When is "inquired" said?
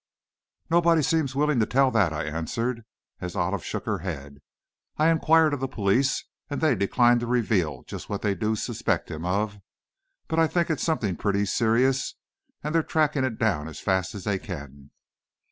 5.11-5.53